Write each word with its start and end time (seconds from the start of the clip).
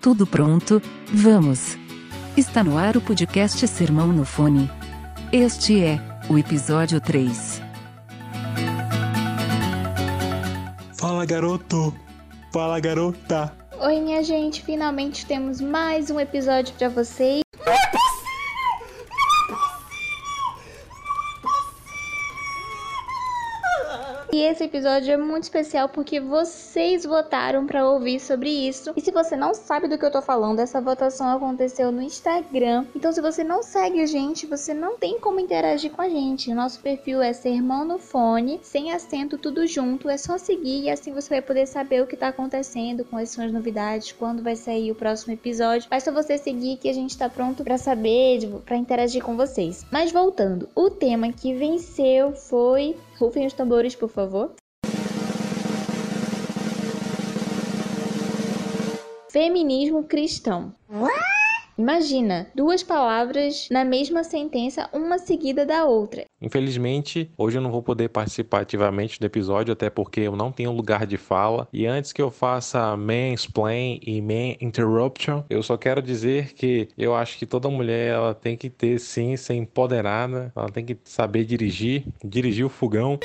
Tudo 0.00 0.26
pronto? 0.26 0.80
Vamos! 1.12 1.76
Está 2.36 2.62
no 2.62 2.78
ar 2.78 2.96
o 2.96 3.00
podcast 3.00 3.66
Sermão 3.66 4.08
no 4.08 4.24
Fone. 4.24 4.70
Este 5.32 5.82
é 5.82 5.98
o 6.30 6.38
episódio 6.38 7.00
3. 7.00 7.60
Fala 10.96 11.26
garoto! 11.26 11.92
Fala 12.52 12.78
garota! 12.78 13.52
Oi, 13.80 14.00
minha 14.00 14.22
gente, 14.22 14.62
finalmente 14.62 15.26
temos 15.26 15.60
mais 15.60 16.10
um 16.10 16.20
episódio 16.20 16.72
para 16.74 16.88
vocês. 16.88 17.47
Episódio 24.68 25.12
é 25.12 25.16
muito 25.16 25.44
especial 25.44 25.88
porque 25.88 26.20
vocês 26.20 27.04
votaram 27.04 27.66
para 27.66 27.88
ouvir 27.88 28.20
sobre 28.20 28.50
isso. 28.50 28.92
E 28.96 29.00
se 29.00 29.10
você 29.10 29.34
não 29.34 29.54
sabe 29.54 29.88
do 29.88 29.98
que 29.98 30.04
eu 30.04 30.10
tô 30.10 30.20
falando, 30.20 30.60
essa 30.60 30.80
votação 30.80 31.28
aconteceu 31.28 31.90
no 31.90 32.02
Instagram. 32.02 32.86
Então, 32.94 33.10
se 33.10 33.20
você 33.20 33.42
não 33.42 33.62
segue 33.62 34.00
a 34.00 34.06
gente, 34.06 34.46
você 34.46 34.74
não 34.74 34.96
tem 34.96 35.18
como 35.18 35.40
interagir 35.40 35.90
com 35.90 36.02
a 36.02 36.08
gente. 36.08 36.52
Nosso 36.52 36.80
perfil 36.80 37.22
é 37.22 37.32
Sermão 37.32 37.84
no 37.84 37.98
Fone, 37.98 38.60
sem 38.62 38.92
acento, 38.92 39.38
tudo 39.38 39.66
junto. 39.66 40.08
É 40.08 40.18
só 40.18 40.36
seguir 40.36 40.84
e 40.84 40.90
assim 40.90 41.12
você 41.12 41.30
vai 41.30 41.42
poder 41.42 41.66
saber 41.66 42.02
o 42.02 42.06
que 42.06 42.16
tá 42.16 42.28
acontecendo, 42.28 43.04
quais 43.04 43.30
são 43.30 43.44
as 43.44 43.52
novidades, 43.52 44.12
quando 44.12 44.42
vai 44.42 44.54
sair 44.54 44.92
o 44.92 44.94
próximo 44.94 45.32
episódio. 45.32 45.88
Basta 45.88 46.12
você 46.12 46.36
seguir 46.36 46.76
que 46.76 46.88
a 46.88 46.94
gente 46.94 47.16
tá 47.16 47.28
pronto 47.28 47.64
para 47.64 47.78
saber, 47.78 48.40
para 48.64 48.76
interagir 48.76 49.22
com 49.22 49.36
vocês. 49.36 49.84
Mas 49.90 50.12
voltando, 50.12 50.68
o 50.74 50.90
tema 50.90 51.32
que 51.32 51.54
venceu 51.54 52.32
foi 52.32 52.96
Rufem 53.18 53.46
os 53.46 53.52
tambores, 53.52 53.96
por 53.96 54.08
favor. 54.08 54.52
Feminismo 59.30 60.04
cristão. 60.04 60.72
Imagina, 61.78 62.48
duas 62.56 62.82
palavras 62.82 63.68
na 63.70 63.84
mesma 63.84 64.24
sentença, 64.24 64.90
uma 64.92 65.16
seguida 65.16 65.64
da 65.64 65.84
outra. 65.84 66.24
Infelizmente, 66.42 67.30
hoje 67.38 67.56
eu 67.56 67.62
não 67.62 67.70
vou 67.70 67.84
poder 67.84 68.08
participar 68.08 68.62
ativamente 68.62 69.20
do 69.20 69.26
episódio, 69.26 69.72
até 69.72 69.88
porque 69.88 70.22
eu 70.22 70.34
não 70.34 70.50
tenho 70.50 70.72
lugar 70.72 71.06
de 71.06 71.16
fala. 71.16 71.68
E 71.72 71.86
antes 71.86 72.12
que 72.12 72.20
eu 72.20 72.32
faça 72.32 72.96
mansplain 72.96 74.00
e 74.04 74.20
man 74.20 74.56
interruption, 74.60 75.44
eu 75.48 75.62
só 75.62 75.76
quero 75.76 76.02
dizer 76.02 76.52
que 76.52 76.88
eu 76.98 77.14
acho 77.14 77.38
que 77.38 77.46
toda 77.46 77.70
mulher 77.70 78.12
ela 78.12 78.34
tem 78.34 78.56
que 78.56 78.68
ter 78.68 78.98
sim, 78.98 79.36
ser 79.36 79.54
empoderada, 79.54 80.52
ela 80.56 80.68
tem 80.68 80.84
que 80.84 80.98
saber 81.04 81.44
dirigir, 81.44 82.04
dirigir 82.24 82.66
o 82.66 82.68
fogão. 82.68 83.20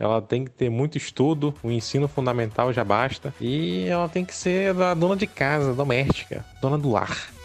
Ela 0.00 0.20
tem 0.20 0.44
que 0.44 0.50
ter 0.50 0.68
muito 0.68 0.98
estudo, 0.98 1.54
o 1.62 1.70
ensino 1.70 2.08
fundamental 2.08 2.72
já 2.72 2.82
basta. 2.82 3.32
E 3.40 3.86
ela 3.86 4.08
tem 4.08 4.24
que 4.24 4.34
ser 4.34 4.76
a 4.76 4.94
dona 4.94 5.16
de 5.16 5.28
casa, 5.28 5.72
doméstica, 5.72 6.44
dona 6.60 6.76
do 6.76 6.90
lar. 6.90 7.35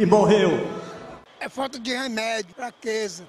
E 0.00 0.06
morreu. 0.06 0.66
É 1.38 1.46
falta 1.46 1.78
de 1.78 1.92
remédio, 1.92 2.54
fraqueza. 2.54 3.28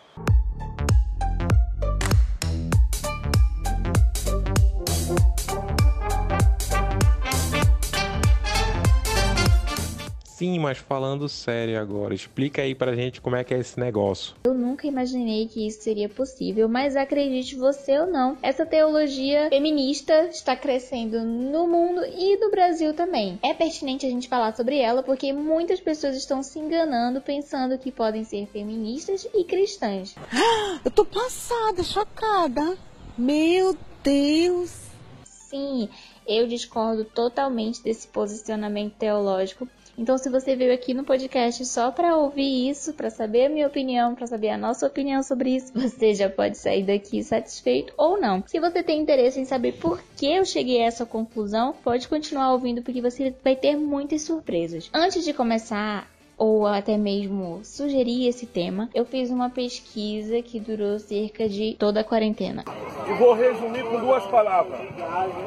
Sim, 10.42 10.58
mas 10.58 10.80
falando 10.80 11.30
sério 11.30 11.80
agora, 11.80 12.16
explica 12.16 12.64
aí 12.64 12.74
pra 12.74 12.96
gente 12.96 13.22
como 13.22 13.36
é 13.36 13.44
que 13.44 13.54
é 13.54 13.60
esse 13.60 13.80
negócio. 13.80 14.34
Eu 14.44 14.56
nunca 14.56 14.88
imaginei 14.88 15.46
que 15.46 15.68
isso 15.68 15.84
seria 15.84 16.10
possível, 16.10 16.68
mas 16.68 16.96
acredite 16.96 17.56
você 17.56 18.00
ou 18.00 18.08
não, 18.08 18.36
essa 18.42 18.66
teologia 18.66 19.50
feminista 19.50 20.30
está 20.30 20.56
crescendo 20.56 21.24
no 21.24 21.68
mundo 21.68 22.04
e 22.04 22.38
no 22.38 22.50
Brasil 22.50 22.92
também. 22.96 23.38
É 23.44 23.54
pertinente 23.54 24.08
a 24.08 24.10
gente 24.10 24.28
falar 24.28 24.56
sobre 24.56 24.80
ela 24.80 25.04
porque 25.04 25.32
muitas 25.32 25.80
pessoas 25.80 26.18
estão 26.18 26.42
se 26.42 26.58
enganando 26.58 27.22
pensando 27.22 27.78
que 27.78 27.92
podem 27.92 28.24
ser 28.24 28.48
feministas 28.48 29.28
e 29.36 29.44
cristãs. 29.44 30.16
Eu 30.84 30.90
tô 30.90 31.06
passada, 31.06 31.84
chocada. 31.84 32.80
Meu 33.16 33.78
Deus. 34.04 34.90
Sim, 35.24 35.88
eu 36.26 36.48
discordo 36.48 37.04
totalmente 37.04 37.84
desse 37.84 38.08
posicionamento 38.08 38.94
teológico 38.94 39.68
então, 39.98 40.18
se 40.18 40.30
você 40.30 40.56
veio 40.56 40.74
aqui 40.74 40.94
no 40.94 41.04
podcast 41.04 41.66
só 41.66 41.92
para 41.92 42.16
ouvir 42.16 42.70
isso, 42.70 42.94
para 42.94 43.10
saber 43.10 43.46
a 43.46 43.50
minha 43.50 43.68
opinião, 43.68 44.16
para 44.16 44.28
saber 44.28 44.50
a 44.50 44.58
nossa 44.58 44.88
opinião 44.88 45.22
sobre 45.22 45.56
isso, 45.56 45.72
você 45.76 46.14
já 46.14 46.30
pode 46.30 46.58
sair 46.58 46.84
daqui 46.84 47.24
satisfeito 47.24 47.94
ou 47.98 48.20
não. 48.20 48.44
Se 48.48 48.60
você 48.60 48.82
tem 48.82 49.00
interesse 49.00 49.40
em 49.40 49.46
saber 49.46 49.74
por 49.74 50.02
que 50.18 50.32
eu 50.32 50.46
cheguei 50.46 50.82
a 50.82 50.86
essa 50.86 51.06
conclusão, 51.06 51.74
pode 51.84 52.08
continuar 52.08 52.54
ouvindo 52.54 52.82
porque 52.82 53.02
você 53.02 53.34
vai 53.44 53.56
ter 53.56 53.76
muitas 53.76 54.22
surpresas. 54.24 54.90
Antes 54.94 55.24
de 55.24 55.34
começar 55.34 56.10
ou 56.38 56.66
até 56.66 56.98
mesmo 56.98 57.60
sugerir 57.64 58.28
esse 58.28 58.48
tema, 58.48 58.90
eu 58.96 59.06
fiz 59.06 59.30
uma 59.30 59.50
pesquisa 59.50 60.42
que 60.42 60.60
durou 60.60 60.98
cerca 60.98 61.48
de 61.48 61.76
toda 61.78 62.00
a 62.00 62.04
quarentena. 62.04 62.64
E 63.08 63.14
vou 63.14 63.36
resumir 63.36 63.84
com 63.84 64.00
duas 64.00 64.26
palavras: 64.26 64.80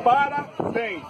parabéns. 0.05 1.03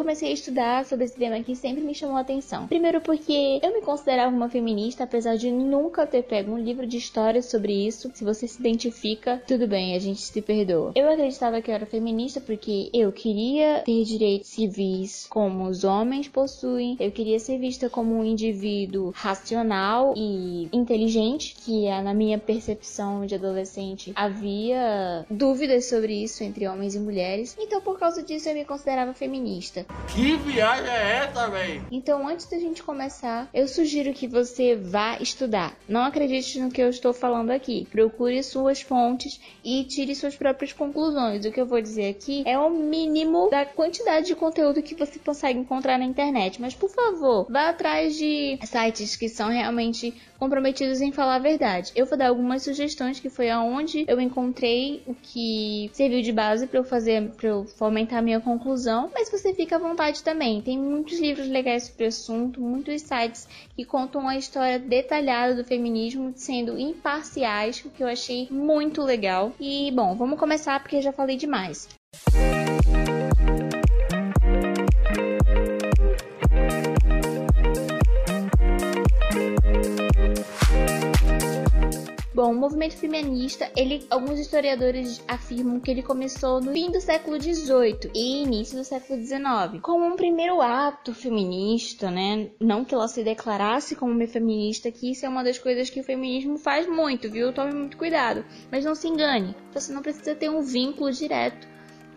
Comecei 0.00 0.30
a 0.30 0.32
estudar 0.32 0.86
sobre 0.86 1.04
esse 1.04 1.14
tema 1.14 1.42
que 1.42 1.54
sempre 1.54 1.84
me 1.84 1.94
chamou 1.94 2.16
a 2.16 2.20
atenção. 2.20 2.66
Primeiro 2.66 3.02
porque 3.02 3.60
eu 3.62 3.70
me 3.74 3.82
considerava 3.82 4.34
uma 4.34 4.48
feminista, 4.48 5.04
apesar 5.04 5.36
de 5.36 5.50
nunca 5.50 6.06
ter 6.06 6.22
pego 6.22 6.52
um 6.52 6.58
livro 6.58 6.86
de 6.86 6.96
história 6.96 7.42
sobre 7.42 7.86
isso. 7.86 8.10
Se 8.14 8.24
você 8.24 8.48
se 8.48 8.58
identifica, 8.58 9.42
tudo 9.46 9.68
bem, 9.68 9.94
a 9.94 9.98
gente 9.98 10.22
se 10.22 10.40
perdoa. 10.40 10.92
Eu 10.96 11.06
acreditava 11.06 11.60
que 11.60 11.70
eu 11.70 11.74
era 11.74 11.84
feminista 11.84 12.40
porque 12.40 12.88
eu 12.94 13.12
queria 13.12 13.82
ter 13.84 14.02
direitos 14.04 14.48
civis 14.48 15.26
como 15.28 15.68
os 15.68 15.84
homens 15.84 16.26
possuem. 16.28 16.96
Eu 16.98 17.12
queria 17.12 17.38
ser 17.38 17.58
vista 17.58 17.90
como 17.90 18.14
um 18.14 18.24
indivíduo 18.24 19.12
racional 19.14 20.14
e 20.16 20.66
inteligente, 20.72 21.54
que 21.62 21.90
na 22.02 22.14
minha 22.14 22.38
percepção 22.38 23.26
de 23.26 23.34
adolescente 23.34 24.12
havia 24.16 25.26
dúvidas 25.30 25.90
sobre 25.90 26.24
isso 26.24 26.42
entre 26.42 26.66
homens 26.66 26.94
e 26.94 26.98
mulheres. 26.98 27.54
Então, 27.60 27.82
por 27.82 27.98
causa 27.98 28.22
disso, 28.22 28.48
eu 28.48 28.54
me 28.54 28.64
considerava 28.64 29.12
feminista. 29.12 29.89
Que 30.12 30.36
viagem 30.36 30.90
é 30.90 31.24
essa, 31.24 31.48
véi? 31.48 31.80
Então, 31.90 32.26
antes 32.26 32.46
da 32.46 32.58
gente 32.58 32.82
começar, 32.82 33.48
eu 33.54 33.68
sugiro 33.68 34.12
que 34.12 34.26
você 34.26 34.74
vá 34.74 35.16
estudar. 35.20 35.76
Não 35.88 36.02
acredite 36.02 36.58
no 36.58 36.70
que 36.70 36.82
eu 36.82 36.90
estou 36.90 37.12
falando 37.12 37.50
aqui. 37.50 37.86
Procure 37.92 38.42
suas 38.42 38.80
fontes 38.80 39.40
e 39.64 39.84
tire 39.84 40.14
suas 40.16 40.34
próprias 40.34 40.72
conclusões. 40.72 41.46
O 41.46 41.52
que 41.52 41.60
eu 41.60 41.66
vou 41.66 41.80
dizer 41.80 42.10
aqui 42.10 42.42
é 42.44 42.58
o 42.58 42.70
mínimo 42.70 43.50
da 43.50 43.64
quantidade 43.64 44.26
de 44.26 44.34
conteúdo 44.34 44.82
que 44.82 44.96
você 44.96 45.18
consegue 45.20 45.60
encontrar 45.60 45.96
na 45.96 46.04
internet. 46.04 46.60
Mas, 46.60 46.74
por 46.74 46.90
favor, 46.90 47.46
vá 47.48 47.68
atrás 47.68 48.16
de 48.16 48.58
sites 48.64 49.14
que 49.14 49.28
são 49.28 49.48
realmente 49.48 50.12
comprometidos 50.40 51.02
em 51.02 51.12
falar 51.12 51.34
a 51.34 51.38
verdade. 51.38 51.92
Eu 51.94 52.06
vou 52.06 52.16
dar 52.16 52.28
algumas 52.28 52.62
sugestões 52.62 53.20
que 53.20 53.28
foi 53.28 53.50
aonde 53.50 54.06
eu 54.08 54.18
encontrei 54.18 55.02
o 55.06 55.14
que 55.14 55.90
serviu 55.92 56.22
de 56.22 56.32
base 56.32 56.66
para 56.66 56.78
eu 56.78 56.84
fazer, 56.84 57.28
para 57.32 57.48
eu 57.48 57.66
fomentar 57.66 58.20
a 58.20 58.22
minha 58.22 58.40
conclusão, 58.40 59.10
mas 59.12 59.30
você 59.30 59.52
fica 59.52 59.76
à 59.76 59.78
vontade 59.78 60.22
também. 60.22 60.62
Tem 60.62 60.78
muitos 60.78 61.20
livros 61.20 61.46
legais 61.46 61.84
sobre 61.84 62.04
o 62.04 62.08
assunto, 62.08 62.60
muitos 62.60 63.02
sites 63.02 63.46
que 63.76 63.84
contam 63.84 64.26
a 64.26 64.36
história 64.36 64.78
detalhada 64.78 65.54
do 65.54 65.64
feminismo, 65.64 66.32
sendo 66.34 66.78
imparciais, 66.78 67.84
o 67.84 67.90
que 67.90 68.02
eu 68.02 68.08
achei 68.08 68.48
muito 68.50 69.02
legal. 69.02 69.52
E 69.60 69.92
bom, 69.92 70.16
vamos 70.16 70.38
começar 70.38 70.80
porque 70.80 71.02
já 71.02 71.12
falei 71.12 71.36
demais. 71.36 71.86
Bom, 82.40 82.52
o 82.52 82.54
movimento 82.54 82.96
feminista, 82.96 83.70
ele, 83.76 84.06
alguns 84.08 84.38
historiadores 84.38 85.22
afirmam 85.28 85.78
que 85.78 85.90
ele 85.90 86.02
começou 86.02 86.58
no 86.58 86.72
fim 86.72 86.90
do 86.90 86.98
século 86.98 87.38
XVIII 87.38 88.10
e 88.14 88.42
início 88.44 88.78
do 88.78 88.82
século 88.82 89.20
XIX, 89.20 89.82
como 89.82 90.06
um 90.06 90.16
primeiro 90.16 90.62
ato 90.62 91.12
feminista, 91.12 92.10
né? 92.10 92.48
Não 92.58 92.82
que 92.82 92.94
ela 92.94 93.08
se 93.08 93.22
declarasse 93.22 93.94
como 93.94 94.12
uma 94.12 94.26
feminista, 94.26 94.90
que 94.90 95.10
isso 95.10 95.26
é 95.26 95.28
uma 95.28 95.44
das 95.44 95.58
coisas 95.58 95.90
que 95.90 96.00
o 96.00 96.02
feminismo 96.02 96.56
faz 96.56 96.88
muito, 96.88 97.30
viu? 97.30 97.52
Tome 97.52 97.74
muito 97.74 97.98
cuidado. 97.98 98.42
Mas 98.72 98.86
não 98.86 98.94
se 98.94 99.06
engane, 99.06 99.54
você 99.70 99.92
não 99.92 100.00
precisa 100.00 100.34
ter 100.34 100.48
um 100.48 100.62
vínculo 100.62 101.12
direto 101.12 101.68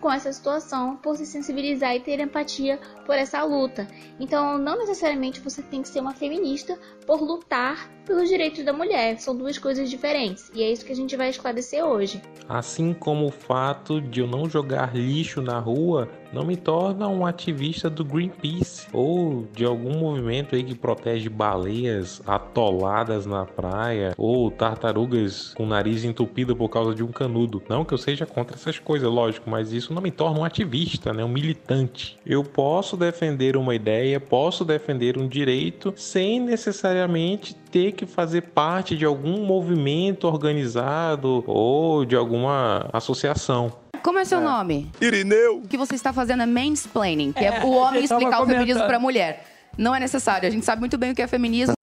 com 0.04 0.12
essa 0.12 0.34
situação 0.34 0.98
por 0.98 1.16
se 1.16 1.26
sensibilizar 1.26 1.96
e 1.96 2.00
ter 2.02 2.20
empatia 2.20 2.78
por 3.06 3.16
essa 3.16 3.42
luta. 3.42 3.88
Então, 4.20 4.58
não 4.58 4.78
necessariamente 4.78 5.40
você 5.40 5.62
tem 5.62 5.82
que 5.82 5.88
ser 5.88 6.02
uma 6.02 6.14
feminista 6.14 6.78
por 7.08 7.22
lutar 7.22 7.90
pelos 8.06 8.28
direitos 8.28 8.66
da 8.66 8.74
mulher, 8.74 9.18
são 9.18 9.34
duas 9.34 9.58
coisas 9.58 9.90
diferentes 9.90 10.52
e 10.54 10.62
é 10.62 10.70
isso 10.70 10.86
que 10.86 10.92
a 10.92 10.96
gente 10.96 11.16
vai 11.16 11.30
esclarecer 11.30 11.86
hoje. 11.86 12.22
Assim 12.50 12.94
como 12.94 13.28
o 13.28 13.32
fato 13.32 14.02
de 14.02 14.20
eu 14.20 14.28
não 14.28 14.50
jogar 14.50 14.94
lixo 14.94 15.42
na 15.42 15.58
rua 15.58 16.10
não 16.34 16.44
me 16.44 16.58
torna 16.58 17.08
um 17.08 17.26
ativista 17.26 17.90
do 17.90 18.04
Greenpeace 18.04 18.88
ou 18.92 19.48
de 19.54 19.64
algum 19.64 20.00
movimento 20.00 20.56
aí 20.56 20.64
que 20.64 20.74
protege 20.74 21.30
baleias 21.30 22.22
atoladas 22.26 23.26
na 23.26 23.46
praia 23.46 24.14
ou 24.18 24.50
tartarugas 24.50 25.54
com 25.54 25.64
o 25.64 25.68
nariz 25.68 26.04
entupido 26.04 26.56
por 26.56 26.70
causa 26.70 26.96
de 26.96 27.04
um 27.04 27.12
canudo. 27.12 27.62
Não 27.70 27.86
que 27.86 27.94
eu 27.94 27.98
seja 27.98 28.26
contra 28.26 28.56
essas 28.56 28.80
coisas, 28.80 29.10
lógico, 29.10 29.50
mas 29.50 29.72
isso 29.72 29.94
não 29.94 30.02
me 30.02 30.12
torna 30.12 30.40
um 30.40 30.44
ativista, 30.44 31.14
né? 31.14 31.24
um 31.24 31.30
militante. 31.30 32.18
Eu 32.26 32.44
posso 32.44 32.98
defender 32.98 33.56
uma 33.56 33.76
ideia, 33.76 34.20
posso 34.20 34.66
defender 34.66 35.18
um 35.18 35.28
direito 35.28 35.94
sem 35.96 36.40
necessariamente 36.40 37.54
ter 37.54 37.92
que 37.92 38.06
fazer 38.06 38.42
parte 38.42 38.98
de 38.98 39.06
algum 39.06 39.46
movimento 39.46 40.28
organizado 40.28 41.44
ou 41.46 42.06
de 42.06 42.16
alguma 42.16 42.90
associação. 42.92 43.83
Como 44.04 44.20
é 44.20 44.26
seu 44.26 44.42
nome? 44.42 44.92
Irineu. 45.00 45.60
O 45.60 45.68
que 45.68 45.78
você 45.78 45.96
está 45.96 46.12
fazendo 46.12 46.44
é 46.44 46.46
mansplaining, 46.46 47.32
que 47.32 47.46
é, 47.46 47.60
É, 47.60 47.64
o 47.64 47.70
homem 47.70 48.04
explicar 48.04 48.42
o 48.42 48.46
feminismo 48.46 48.86
para 48.86 48.98
a 48.98 49.00
mulher. 49.00 49.46
Não 49.78 49.96
é 49.96 50.00
necessário, 50.00 50.46
a 50.46 50.52
gente 50.52 50.66
sabe 50.66 50.82
muito 50.82 50.98
bem 50.98 51.12
o 51.12 51.16
que 51.16 51.22
é 51.22 51.28
feminismo. 51.28 51.74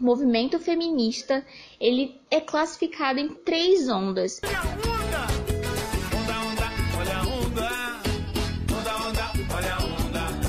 O 0.00 0.04
movimento 0.04 0.58
feminista, 0.58 1.44
ele 1.78 2.18
é 2.30 2.40
classificado 2.40 3.20
em 3.20 3.28
três 3.28 3.86
ondas. 3.88 4.40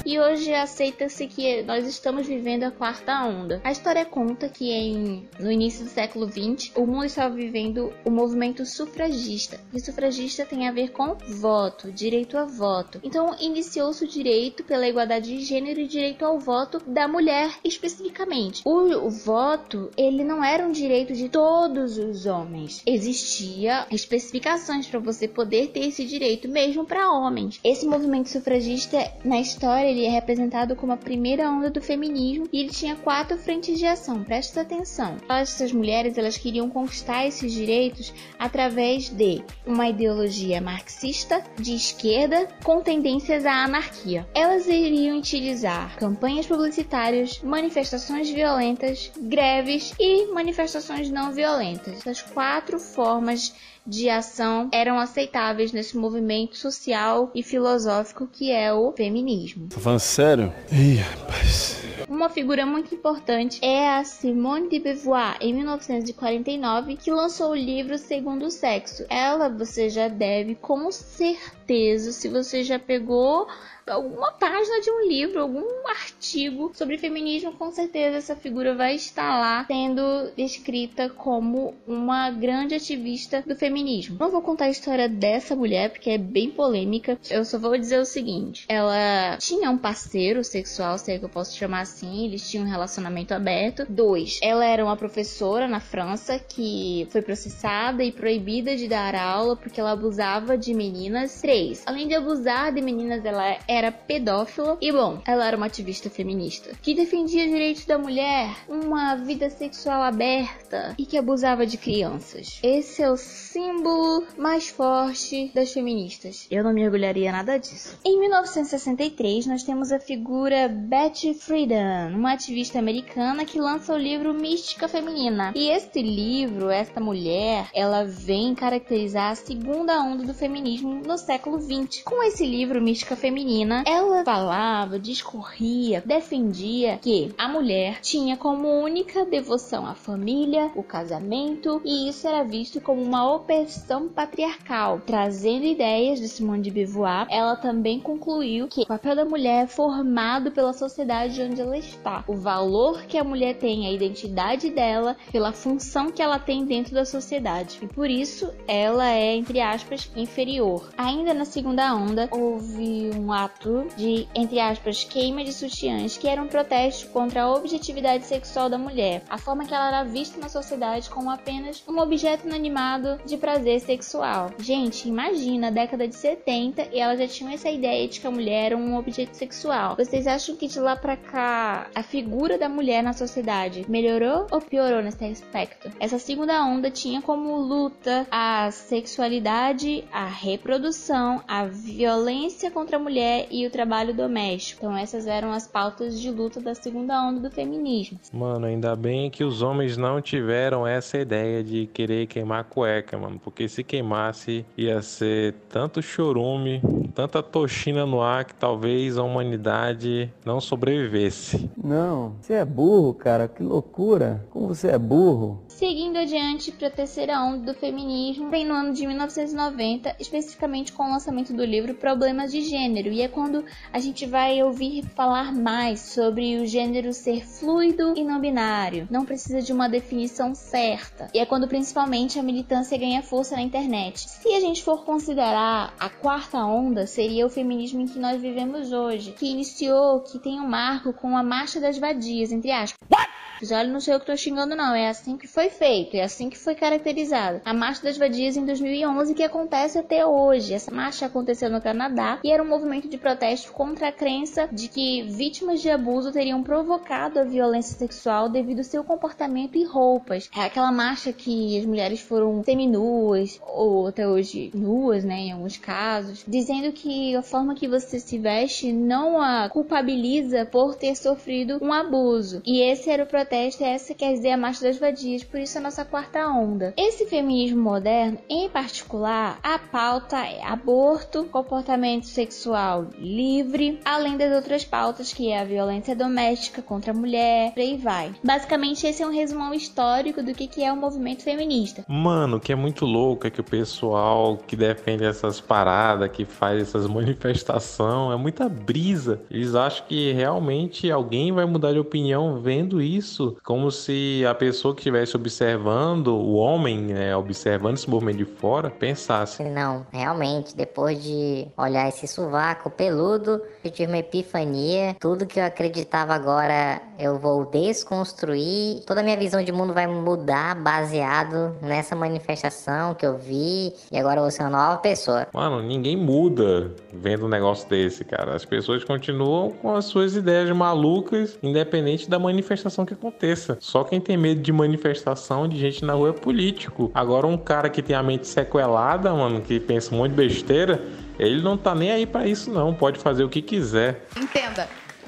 E 0.06 0.20
hoje 0.20 0.54
aceita-se 0.54 1.26
que 1.26 1.64
nós 1.64 1.88
estamos 1.88 2.28
vivendo 2.28 2.64
a 2.64 2.70
quarta 2.70 3.26
onda. 3.26 3.60
A 3.64 3.72
história 3.72 4.06
conta 4.06 4.48
que 4.48 4.72
em, 4.72 5.28
no 5.40 5.52
início 5.52 5.84
do 5.84 5.90
século 5.90 6.28
XX, 6.28 6.72
o 6.76 6.86
mundo 6.86 7.06
estava 7.06 7.34
vivendo 7.34 7.92
o 8.06 8.12
movimento 8.12 8.64
sufragista. 8.68 9.60
E 9.74 9.80
sufragista 9.80 10.46
tem 10.46 10.68
a 10.68 10.72
ver 10.72 10.92
com 10.92 11.16
voto, 11.16 11.92
direito 11.92 12.38
a 12.38 12.46
voto. 12.46 13.00
Então 13.04 13.36
iniciou-se 13.40 14.04
o 14.04 14.08
direito 14.08 14.64
pela 14.64 14.88
igualdade 14.88 15.36
de 15.36 15.44
gênero 15.44 15.80
e 15.80 15.88
direito 15.88 16.24
ao 16.24 16.40
voto 16.40 16.80
da 16.86 17.08
mulher 17.08 17.56
especificamente. 17.64 18.62
O, 18.64 19.08
o 19.08 19.10
voto, 19.10 19.90
ele 19.98 20.24
não 20.24 20.44
era 20.44 20.68
um 20.68 20.72
direito 20.72 21.14
de 21.14 21.30
todos 21.30 21.98
os 21.98 22.28
homens. 22.28 22.84
Existia 22.86 23.88
especificações 23.90 24.86
para 24.86 25.00
você 25.00 25.28
poder 25.28 25.70
ter 25.70 25.88
esse 25.88 26.06
direito 26.06 26.48
mesmo 26.48 26.86
para 26.86 27.12
homens. 27.12 27.60
Esse 27.64 27.88
movimento 27.88 28.30
sufragista 28.30 29.12
na 29.24 29.40
história 29.40 29.95
ele 29.96 30.06
é 30.06 30.10
representado 30.10 30.76
como 30.76 30.92
a 30.92 30.98
primeira 30.98 31.50
onda 31.50 31.70
do 31.70 31.82
feminismo 31.82 32.48
e 32.52 32.60
ele 32.60 32.70
tinha 32.70 32.96
quatro 32.96 33.38
frentes 33.38 33.80
de 33.80 33.86
ação. 33.86 34.24
Presta 34.24 34.62
atenção. 34.62 35.16
Essas 35.30 35.72
mulheres 35.72 36.18
elas 36.18 36.38
queriam 36.38 36.70
conquistar 36.70 37.26
esses 37.26 37.52
direitos 37.54 38.14
através 38.38 39.10
de 39.10 39.42
uma 39.66 39.88
ideologia 39.90 40.60
marxista 40.60 41.42
de 41.58 41.76
esquerda 41.76 42.48
com 42.64 42.82
tendências 42.82 43.46
à 43.46 43.64
anarquia. 43.64 44.28
Elas 44.34 44.68
iriam 44.68 45.18
utilizar 45.18 45.96
campanhas 45.98 46.46
publicitárias, 46.46 47.42
manifestações 47.42 48.30
violentas, 48.30 49.12
greves 49.18 49.94
e 50.00 50.28
manifestações 50.28 51.10
não 51.10 51.32
violentas. 51.32 52.00
Essas 52.00 52.22
quatro 52.22 52.78
formas 52.80 53.54
de 53.86 54.10
ação 54.10 54.70
eram 54.72 54.98
aceitáveis 54.98 55.72
nesse 55.72 55.98
movimento 55.98 56.58
social 56.58 57.32
e 57.34 57.44
filosófico 57.44 58.28
que 58.28 58.52
é 58.52 58.74
o 58.74 58.92
feminismo. 58.92 59.68
Tá 59.70 59.80
falando 59.80 60.00
sério? 60.00 60.54
Ih, 60.72 60.96
rapaz. 60.96 61.86
Uma 62.08 62.30
figura 62.30 62.66
muito 62.66 62.94
importante 62.94 63.60
é 63.64 63.90
a 63.90 64.04
Simone 64.04 64.70
de 64.70 64.80
Beauvoir, 64.80 65.38
em 65.42 65.54
1949, 65.54 66.98
que 66.98 67.12
lançou 67.12 67.52
o 67.52 67.56
livro 67.56 67.98
Segundo 67.98 68.46
o 68.46 68.52
Sexo. 68.52 69.06
Ela 69.10 69.50
você 69.50 69.90
já 69.90 70.08
deve, 70.08 70.56
com 70.56 70.92
certeza, 70.92 71.55
se 71.68 72.30
você 72.30 72.64
já 72.64 72.78
pegou 72.78 73.48
alguma 73.92 74.32
página 74.32 74.82
de 74.82 74.90
um 74.90 75.08
livro, 75.08 75.40
algum 75.40 75.64
artigo 75.88 76.72
sobre 76.74 76.98
feminismo, 76.98 77.52
com 77.54 77.72
certeza 77.72 78.18
essa 78.18 78.36
figura 78.36 78.74
vai 78.74 78.96
estar 78.96 79.40
lá 79.40 79.66
sendo 79.68 80.32
descrita 80.36 81.10
como 81.10 81.76
uma 81.88 82.32
grande 82.32 82.74
ativista 82.74 83.44
do 83.46 83.56
feminismo. 83.56 84.18
Não 84.20 84.32
vou 84.32 84.42
contar 84.42 84.66
a 84.66 84.70
história 84.70 85.08
dessa 85.08 85.56
mulher 85.56 85.92
porque 85.92 86.10
é 86.10 86.18
bem 86.18 86.50
polêmica. 86.50 87.18
Eu 87.30 87.46
só 87.46 87.60
vou 87.60 87.78
dizer 87.78 88.00
o 88.00 88.06
seguinte: 88.06 88.66
ela 88.68 89.38
tinha 89.38 89.70
um 89.70 89.78
parceiro 89.78 90.44
sexual, 90.44 90.98
se 90.98 91.12
é 91.12 91.20
que 91.20 91.26
eu 91.26 91.30
posso 91.30 91.56
chamar 91.56 91.82
assim, 91.82 92.26
eles 92.26 92.50
tinham 92.50 92.66
um 92.66 92.70
relacionamento 92.70 93.34
aberto. 93.34 93.86
Dois, 93.88 94.40
ela 94.42 94.66
era 94.66 94.84
uma 94.84 94.98
professora 94.98 95.68
na 95.68 95.80
França 95.80 96.40
que 96.40 97.08
foi 97.12 97.22
processada 97.22 98.04
e 98.04 98.12
proibida 98.12 98.76
de 98.76 98.88
dar 98.88 99.16
aula 99.16 99.56
porque 99.56 99.80
ela 99.80 99.92
abusava 99.92 100.58
de 100.58 100.74
meninas. 100.74 101.42
Três, 101.42 101.55
além 101.86 102.08
de 102.08 102.16
abusar 102.16 102.74
de 102.74 102.82
meninas, 102.82 103.24
ela 103.24 103.58
era 103.68 103.92
pedófila 103.92 104.78
e 104.82 104.92
bom, 104.92 105.22
ela 105.26 105.48
era 105.48 105.58
uma 105.58 105.68
ativista 105.68 106.10
feminista 106.10 106.72
que 106.82 106.94
defendia 106.94 107.48
direitos 107.48 107.86
da 107.86 107.98
mulher, 107.98 108.50
uma 108.68 109.16
vida 109.16 109.50
sexual 109.50 110.02
aberta 110.02 110.96
e 110.98 111.06
que 111.06 111.18
abusava 111.18 111.66
de 111.66 111.78
crianças. 111.78 112.60
Esse 112.62 113.02
é 113.02 113.10
o 113.10 113.18
símbolo 113.18 114.26
mais 114.38 114.68
forte 114.70 115.52
das 115.54 115.72
feministas. 115.72 116.48
Eu 116.52 116.64
não 116.64 116.74
me 116.74 116.84
orgulharia 116.86 117.32
nada 117.32 117.58
disso. 117.58 117.98
Em 118.04 118.20
1963, 118.20 119.48
nós 119.48 119.64
temos 119.64 119.92
a 119.92 120.00
figura 120.00 120.68
Betty 120.68 121.34
Friedan, 121.34 122.14
uma 122.16 122.34
ativista 122.34 122.80
americana 122.80 123.46
que 123.46 123.60
lança 123.60 123.94
o 123.94 123.98
livro 123.98 124.34
Mística 124.34 124.88
Feminina. 124.88 125.54
E 125.56 125.70
este 125.70 126.02
livro, 126.02 126.70
esta 126.70 127.00
mulher, 127.00 127.70
ela 127.74 128.04
vem 128.04 128.54
caracterizar 128.54 129.32
a 129.32 129.36
segunda 129.36 130.02
onda 130.02 130.24
do 130.24 130.34
feminismo 130.34 131.02
no 131.06 131.18
século 131.18 131.45
20. 131.54 132.04
Com 132.04 132.24
esse 132.24 132.46
livro 132.46 132.82
Mística 132.82 133.16
Feminina, 133.16 133.84
ela 133.88 134.24
falava, 134.24 135.00
discorria, 135.00 136.04
defendia 136.06 136.98
que 137.02 137.34
a 137.38 137.48
mulher 137.48 138.00
tinha 138.02 138.36
como 138.36 138.68
única 138.68 139.26
devoção 139.26 139.86
a 139.86 139.94
família, 139.94 140.72
o 140.76 140.84
casamento, 140.84 141.82
e 141.86 142.10
isso 142.10 142.28
era 142.28 142.44
visto 142.44 142.82
como 142.82 143.02
uma 143.02 143.34
opressão 143.34 144.08
patriarcal. 144.10 145.02
Trazendo 145.06 145.66
ideias 145.66 146.20
de 146.20 146.28
Simone 146.28 146.64
de 146.64 146.72
Beauvoir, 146.72 147.28
ela 147.30 147.56
também 147.56 148.00
concluiu 148.00 148.68
que 148.68 148.82
o 148.82 148.88
papel 148.88 149.16
da 149.16 149.26
mulher 149.26 149.64
é 149.64 149.68
formado 149.68 150.52
pela 150.52 150.74
sociedade 150.74 151.42
onde 151.42 151.62
ela 151.62 151.78
está. 151.78 152.24
O 152.28 152.36
valor 152.36 153.04
que 153.04 153.18
a 153.18 153.24
mulher 153.24 153.56
tem, 153.56 153.88
a 153.88 153.92
identidade 153.92 154.70
dela, 154.70 155.16
pela 155.32 155.52
função 155.52 156.12
que 156.12 156.22
ela 156.22 156.40
tem 156.40 156.66
dentro 156.66 156.94
da 156.94 157.06
sociedade. 157.06 157.80
E 157.82 157.88
por 157.88 158.10
isso 158.10 158.52
ela 158.68 159.10
é, 159.10 159.36
entre 159.36 159.62
aspas, 159.62 160.12
inferior. 160.16 160.90
Ainda 160.98 161.34
na 161.36 161.46
segunda 161.46 161.94
onda, 161.94 162.28
houve 162.32 163.12
um 163.16 163.32
ato 163.32 163.88
de, 163.96 164.28
entre 164.34 164.60
aspas, 164.60 165.04
queima 165.04 165.44
de 165.44 165.52
sutiãs, 165.52 166.18
que 166.18 166.28
era 166.28 166.42
um 166.42 166.48
protesto 166.48 167.08
contra 167.10 167.44
a 167.44 167.54
objetividade 167.54 168.26
sexual 168.26 168.70
da 168.70 168.78
mulher, 168.78 169.24
a 169.30 169.38
forma 169.38 169.66
que 169.66 169.74
ela 169.74 169.88
era 169.88 170.04
vista 170.04 170.40
na 170.40 170.50
sociedade 170.50 171.10
como 171.10 171.30
apenas 171.30 171.84
um 171.88 172.00
objeto 172.00 172.48
inanimado 172.48 173.20
de 173.26 173.38
prazer 173.38 173.80
sexual. 173.82 174.52
Gente, 174.60 175.08
imagina 175.08 175.68
a 175.68 175.72
década 175.72 176.08
de 176.08 176.16
70 176.16 176.90
e 176.92 177.00
ela 177.00 177.18
já 177.18 177.28
tinha 177.28 177.54
essa 177.54 177.70
ideia 177.70 178.08
de 178.08 178.20
que 178.20 178.28
a 178.28 178.32
mulher 178.32 178.68
era 178.68 178.78
um 178.78 178.96
objeto 178.98 179.36
sexual. 179.36 179.96
Vocês 179.96 180.28
acham 180.28 180.56
que 180.56 180.68
de 180.68 180.80
lá 180.80 180.96
pra 180.96 181.18
cá 181.18 181.88
a 181.94 182.04
figura 182.04 182.58
da 182.58 182.70
mulher 182.70 183.04
na 183.04 183.14
sociedade 183.14 183.86
melhorou 183.90 184.48
ou 184.52 184.62
piorou 184.62 185.02
nesse 185.02 185.24
aspecto? 185.26 185.92
Essa 186.00 186.20
segunda 186.20 186.64
onda 186.64 186.90
tinha 186.90 187.22
como 187.22 187.58
luta 187.58 188.28
a 188.32 188.70
sexualidade, 188.72 190.04
a 190.12 190.26
reprodução, 190.26 191.25
a 191.48 191.66
violência 191.66 192.72
contra 192.72 192.98
a 192.98 193.00
mulher 193.00 193.48
e 193.52 193.66
o 193.66 193.70
trabalho 193.70 194.14
doméstico. 194.14 194.86
Então 194.86 194.98
essas 194.98 195.28
eram 195.28 195.52
as 195.52 195.68
pautas 195.68 196.20
de 196.20 196.32
luta 196.32 196.60
da 196.60 196.76
segunda 196.76 197.22
onda 197.22 197.40
do 197.40 197.52
feminismo. 197.52 198.20
Mano, 198.34 198.66
ainda 198.66 198.96
bem 198.96 199.30
que 199.30 199.44
os 199.44 199.62
homens 199.62 199.98
não 199.98 200.22
tiveram 200.22 200.86
essa 200.88 201.18
ideia 201.18 201.64
de 201.64 201.88
querer 201.88 202.28
queimar 202.28 202.62
a 202.62 202.64
cueca, 202.64 203.18
mano. 203.18 203.40
Porque 203.44 203.68
se 203.68 203.84
queimasse, 203.84 204.66
ia 204.78 205.02
ser 205.02 205.54
tanto 205.70 206.02
chorume, 206.02 206.82
tanta 207.14 207.42
toxina 207.42 208.06
no 208.06 208.22
ar 208.22 208.46
que 208.46 208.54
talvez 208.54 209.18
a 209.18 209.24
humanidade 209.24 210.32
não 210.46 210.60
sobrevivesse. 210.60 211.70
Não, 211.82 212.36
você 212.42 212.54
é 212.54 212.66
burro, 212.66 213.14
cara. 213.14 213.48
Que 213.48 213.64
loucura. 213.64 214.46
Como 214.50 214.68
você 214.68 214.90
é 214.90 214.98
burro. 214.98 215.64
Seguindo 215.68 216.18
adiante 216.18 216.72
para 216.72 216.88
a 216.88 216.92
terceira 216.92 217.40
onda 217.40 217.74
do 217.74 217.80
feminismo, 217.80 218.50
vem 218.50 218.66
no 218.66 218.74
ano 218.74 218.94
de 218.94 219.06
1990, 219.06 220.16
especificamente 220.20 220.92
com 220.92 221.12
o 221.12 221.15
lançamento 221.16 221.54
do 221.54 221.64
livro 221.64 221.96
Problemas 221.96 222.52
de 222.52 222.62
Gênero, 222.62 223.10
e 223.10 223.22
é 223.22 223.28
quando 223.28 223.64
a 223.92 224.00
gente 224.00 224.26
vai 224.26 224.62
ouvir 224.62 225.06
falar 225.16 225.54
mais 225.54 226.02
sobre 226.02 226.58
o 226.58 226.66
gênero 226.66 227.14
ser 227.14 227.46
fluido 227.46 228.14
e 228.18 228.24
não 228.24 228.40
binário, 228.40 229.08
não 229.10 229.26
precisa 229.26 229.62
de 229.62 229.72
uma 229.72 229.88
definição 229.88 230.54
certa, 230.54 231.30
e 231.34 231.40
é 231.40 231.46
quando 231.46 231.70
principalmente 231.70 232.38
a 232.38 232.44
militância 232.44 232.98
ganha 232.98 233.24
força 233.24 233.56
na 233.56 233.62
internet. 233.62 234.30
Se 234.30 234.54
a 234.54 234.60
gente 234.60 234.84
for 234.84 235.06
considerar 235.06 235.94
a 235.98 236.10
quarta 236.10 236.58
onda, 236.66 237.08
seria 237.08 237.46
o 237.46 237.50
feminismo 237.50 238.02
em 238.02 238.08
que 238.08 238.20
nós 238.20 238.42
vivemos 238.42 238.92
hoje, 238.92 239.32
que 239.32 239.50
iniciou, 239.50 240.20
que 240.20 240.38
tem 240.38 240.60
um 240.60 240.68
marco 240.68 241.14
com 241.14 241.38
a 241.38 241.44
marcha 241.44 241.80
das 241.80 241.98
vadias, 241.98 242.52
entre 242.52 242.72
aspas. 242.72 242.98
What? 243.10 243.36
Olha, 243.72 243.88
não 243.88 244.02
sei 244.02 244.14
eu 244.14 244.20
que 244.20 244.26
tô 244.26 244.36
xingando 244.36 244.76
não, 244.76 244.94
é 244.94 245.08
assim 245.08 245.38
que 245.38 245.48
foi 245.48 245.70
feito, 245.70 246.16
é 246.16 246.24
assim 246.24 246.50
que 246.50 246.58
foi 246.58 246.76
caracterizado. 246.76 247.62
A 247.64 247.74
Marcha 247.74 248.04
das 248.04 248.18
Vadias 248.18 248.58
em 248.58 248.66
2011 248.66 249.34
que 249.34 249.44
acontece 249.44 249.98
até 249.98 250.26
hoje. 250.26 250.74
Essa 250.74 250.92
marcha 251.06 251.28
aconteceu 251.28 251.70
no 251.70 251.80
Canadá 251.80 252.40
e 252.44 252.52
era 252.52 252.64
um 252.64 252.68
movimento 252.68 253.08
de 253.08 253.16
protesto 253.16 253.72
contra 253.72 254.08
a 254.08 254.12
crença 254.12 254.68
de 254.72 254.88
que 254.88 255.22
vítimas 255.22 255.80
de 255.80 255.88
abuso 255.88 256.32
teriam 256.32 256.64
provocado 256.64 257.40
a 257.40 257.44
violência 257.44 257.96
sexual 257.96 258.50
devido 258.50 258.80
ao 258.80 258.84
seu 258.84 259.04
comportamento 259.04 259.78
e 259.78 259.84
roupas. 259.84 260.50
É 260.58 260.62
aquela 260.62 260.92
marcha 260.92 261.32
que 261.32 261.78
as 261.78 261.86
mulheres 261.86 262.22
foram 262.22 262.64
seminuas 262.64 263.60
ou 263.62 264.08
até 264.08 264.28
hoje 264.28 264.72
nuas, 264.74 265.24
né, 265.24 265.36
em 265.42 265.52
alguns 265.52 265.78
casos, 265.78 266.44
dizendo 266.48 266.92
que 266.92 267.36
a 267.36 267.44
forma 267.44 267.76
que 267.76 267.88
você 267.88 268.20
se 268.20 268.40
veste 268.40 268.92
não 268.92 269.40
a 269.40 269.70
culpabiliza 269.70 270.66
por 270.66 270.96
ter 270.96 271.16
sofrido 271.16 271.78
um 271.84 271.94
abuso. 271.94 272.64
E 272.66 272.82
esse 272.82 273.12
era 273.12 273.24
o 273.24 273.28
protesto 273.28 273.84
essa 273.84 274.16
quer 274.16 274.34
dizer 274.34 274.50
a 274.50 274.58
marcha 274.58 274.82
das 274.82 274.98
vadias, 274.98 275.44
por 275.44 275.60
isso 275.60 275.78
a 275.78 275.82
nossa 275.82 276.04
quarta 276.04 276.48
onda. 276.48 276.96
Esse 276.98 277.28
feminismo 277.28 277.80
moderno, 277.80 278.40
em 278.50 278.68
particular, 278.68 279.60
a 279.62 279.78
pauta 279.78 280.38
é 280.38 280.64
aborto, 280.86 281.46
comportamento 281.46 282.28
sexual 282.28 283.08
livre, 283.18 284.00
além 284.06 284.38
das 284.38 284.56
outras 284.56 284.86
pautas 284.86 285.34
que 285.34 285.50
é 285.50 285.60
a 285.60 285.66
violência 285.66 286.16
doméstica 286.16 286.80
contra 286.80 287.12
a 287.12 287.16
mulher, 287.16 287.74
por 287.74 287.80
aí 287.80 287.98
vai. 287.98 288.36
Basicamente, 288.44 289.08
esse 289.08 289.24
é 289.24 289.28
um 289.28 289.32
resumão 289.32 289.74
histórico 289.74 290.44
do 290.44 290.54
que 290.54 290.84
é 290.84 290.94
o 290.94 290.96
movimento 290.96 291.42
feminista. 291.42 292.06
Mano, 292.08 292.58
o 292.58 292.60
que 292.60 292.72
é 292.72 292.76
muito 292.76 293.04
louco 293.04 293.48
é 293.48 293.50
que 293.50 293.60
o 293.60 293.64
pessoal 293.64 294.58
que 294.58 294.76
defende 294.76 295.24
essas 295.24 295.60
paradas, 295.60 296.30
que 296.30 296.46
faz 296.46 296.80
essas 296.84 297.08
manifestações, 297.10 298.34
é 298.34 298.38
muita 298.38 298.70
brisa. 298.70 299.42
Eles 299.50 299.74
acham 299.74 300.06
que 300.08 300.34
realmente 300.34 301.10
alguém 301.10 301.52
vai 301.52 301.66
mudar 301.66 301.94
de 301.94 302.00
opinião 302.00 302.60
vendo 302.62 303.02
isso 303.02 303.58
como 303.64 303.90
se 303.90 304.46
a 304.48 304.54
pessoa 304.54 304.94
que 304.94 305.02
estivesse 305.02 305.36
observando, 305.36 306.28
o 306.28 306.54
homem, 306.54 307.00
né, 307.02 307.36
observando 307.36 307.96
esse 307.96 308.10
movimento 308.10 308.38
de 308.38 308.46
fora, 308.46 308.92
pensasse: 308.92 309.64
Não, 309.64 310.06
realmente, 310.12 310.75
depois 310.76 311.24
de 311.24 311.68
olhar 311.78 312.08
esse 312.10 312.28
sovaco 312.28 312.90
peludo, 312.90 313.62
eu 313.84 313.90
tive 313.90 314.12
uma 314.12 314.18
epifania. 314.18 315.16
Tudo 315.20 315.46
que 315.46 315.60
eu 315.60 315.66
acreditava 315.66 316.34
agora 316.34 317.02
eu 317.18 317.40
vou 317.40 317.66
desconstruir. 317.66 319.02
Toda 319.06 319.22
a 319.22 319.24
minha 319.24 319.38
visão 319.38 319.64
de 319.64 319.72
mundo 319.72 319.94
vai 319.94 320.06
mudar 320.06 320.76
baseado 320.76 321.76
nessa 321.82 322.16
manifestação 322.16 323.14
que 323.14 323.26
eu 323.26 323.38
vi. 323.38 323.94
E 324.12 324.18
agora 324.18 324.38
eu 324.38 324.42
vou 324.42 324.52
ser 324.52 324.64
uma 324.64 324.70
nova 324.70 324.98
pessoa. 324.98 325.48
Mano, 325.54 325.82
ninguém 325.82 326.18
muda 326.18 326.92
vendo 327.14 327.46
um 327.46 327.50
negócio 327.50 327.88
desse, 327.88 328.26
cara. 328.26 328.56
As 328.56 328.66
pessoas 328.66 329.04
continuam 329.04 329.72
com 329.72 329.96
as 329.96 330.06
suas 330.06 330.36
ideias 330.36 330.70
malucas, 330.76 331.58
independente 331.64 332.30
da 332.30 332.38
manifestação 332.38 333.06
que 333.06 333.14
aconteça. 333.14 333.78
Só 333.80 334.04
quem 334.04 334.20
tem 334.20 334.36
medo 334.36 334.62
de 334.62 334.72
manifestação 334.74 335.68
de 335.68 335.78
gente 335.78 336.04
na 336.04 336.14
rua 336.14 336.30
é 336.30 336.34
político. 336.34 337.10
Agora, 337.14 337.48
um 337.48 337.58
cara 337.58 337.90
que 337.90 338.02
tem 338.02 338.16
a 338.16 338.24
mente 338.24 338.48
sequelada, 338.48 339.34
mano, 339.34 339.62
que 339.62 339.80
pensa 339.80 340.16
de 340.16 340.30
besteira, 340.30 340.65
ele 340.74 341.62
não 341.62 341.78
tá 341.78 341.94
nem 341.94 342.12
aí 342.12 342.26
para 342.26 342.48
isso, 342.48 342.72
não. 342.72 342.94
Pode 342.94 343.20
fazer 343.20 343.44
o 343.44 343.50
que 343.50 343.62
quiser. 343.62 344.28
Entenda 344.38 344.88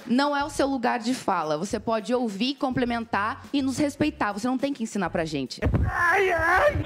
não 0.10 0.36
é 0.36 0.44
o 0.44 0.50
seu 0.50 0.68
lugar 0.68 1.00
de 1.00 1.14
fala. 1.14 1.58
Você 1.58 1.80
pode 1.80 2.14
ouvir, 2.14 2.56
complementar 2.56 3.44
e 3.52 3.62
nos 3.62 3.78
respeitar. 3.78 4.32
Você 4.32 4.48
não 4.48 4.58
tem 4.58 4.74
que 4.74 4.84
ensinar 4.84 5.10
pra 5.10 5.26
gente. 5.26 5.60
Ai, 5.86 6.32
ai 6.32 6.86